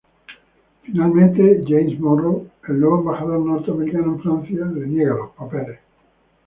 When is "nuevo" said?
2.79-3.01